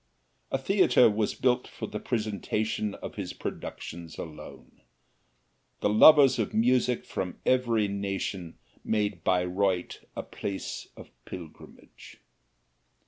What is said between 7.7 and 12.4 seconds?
nation made Bayreuth a place of pilgrimage.